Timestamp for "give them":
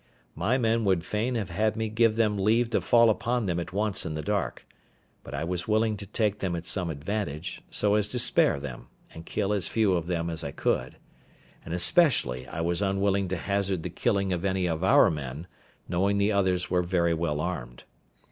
1.87-2.35